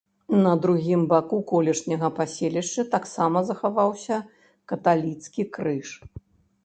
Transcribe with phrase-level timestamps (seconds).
[0.43, 4.17] На другім баку колішняга паселішча таксама захаваўся
[4.73, 5.89] каталіцкі крыж.